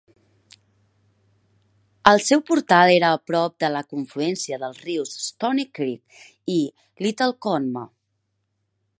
[2.11, 6.23] El seu portal era a prop de la confluència dels rius Stonycreek
[6.55, 6.59] i
[7.07, 7.93] Little Conemaugh.